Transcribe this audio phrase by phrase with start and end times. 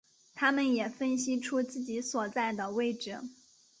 [0.33, 3.19] 他们也分析出自己所在的位置。